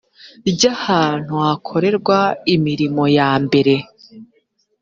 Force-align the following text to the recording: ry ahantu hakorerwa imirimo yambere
ry 0.51 0.63
ahantu 0.73 1.33
hakorerwa 1.45 2.19
imirimo 2.55 3.03
yambere 3.17 3.73